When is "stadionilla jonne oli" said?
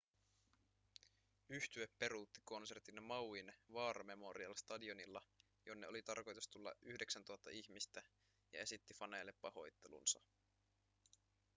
4.57-6.01